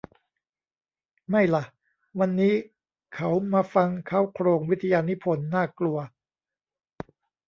[1.29, 1.63] ไม่ล่ะ
[2.19, 2.53] วันนี้
[3.15, 5.97] เขามาฟังเค้าโครงวิทยานิพนธ์ น่ากลัว